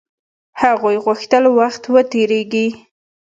هغوی 0.61 0.95
غوښتل 1.05 1.43
وخت 1.57 1.83
و 1.87 1.95
تېريږي. 2.11 2.67